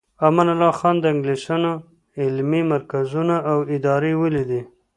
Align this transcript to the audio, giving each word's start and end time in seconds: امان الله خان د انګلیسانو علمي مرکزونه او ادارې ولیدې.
امان 0.25 0.47
الله 0.53 0.71
خان 0.79 0.95
د 0.99 1.05
انګلیسانو 1.13 1.71
علمي 2.21 2.61
مرکزونه 2.73 3.35
او 3.51 3.57
ادارې 3.75 4.13
ولیدې. 4.21 4.61